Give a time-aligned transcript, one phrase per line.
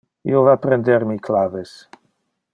[0.29, 1.77] Io va a prender mi claves.